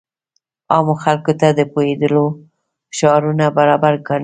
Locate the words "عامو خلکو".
0.71-1.31